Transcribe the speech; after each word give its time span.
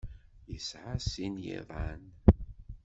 Yesɛa 0.51 0.93
sin 0.99 1.33
n 1.39 1.41
yiḍan. 1.43 2.01